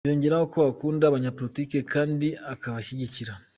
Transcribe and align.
Yongeraho 0.09 0.45
ko 0.53 0.59
akunda 0.71 1.03
abanyapolitike 1.05 1.79
kandi 1.93 2.27
akabashyigikira. 2.53 3.33